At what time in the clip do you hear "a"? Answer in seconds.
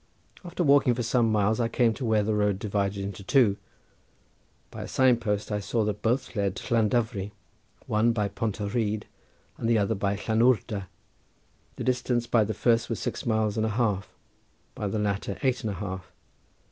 4.81-4.87, 13.67-13.77, 15.69-15.73